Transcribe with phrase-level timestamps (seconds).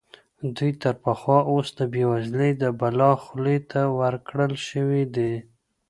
[0.55, 5.33] دوی تر پخوا اوس د بېوزلۍ د بلا خولې ته ورکړل شوي دي.